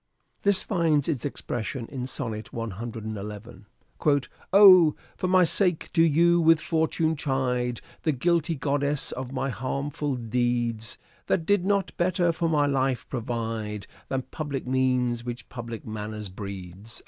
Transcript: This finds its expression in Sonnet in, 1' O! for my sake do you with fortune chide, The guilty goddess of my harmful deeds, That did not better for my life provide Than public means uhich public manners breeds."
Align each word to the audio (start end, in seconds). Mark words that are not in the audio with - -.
This 0.41 0.63
finds 0.63 1.07
its 1.07 1.25
expression 1.25 1.85
in 1.85 2.07
Sonnet 2.07 2.49
in, 2.51 2.57
1' 3.13 3.61
O! 4.51 4.95
for 5.15 5.27
my 5.27 5.43
sake 5.43 5.89
do 5.93 6.01
you 6.01 6.41
with 6.41 6.59
fortune 6.59 7.15
chide, 7.15 7.81
The 8.01 8.11
guilty 8.11 8.55
goddess 8.55 9.11
of 9.11 9.31
my 9.31 9.49
harmful 9.51 10.15
deeds, 10.15 10.97
That 11.27 11.45
did 11.45 11.65
not 11.65 11.95
better 11.97 12.31
for 12.31 12.49
my 12.49 12.65
life 12.65 13.07
provide 13.09 13.85
Than 14.07 14.23
public 14.23 14.65
means 14.65 15.21
uhich 15.21 15.43
public 15.49 15.85
manners 15.85 16.29
breeds." 16.29 16.99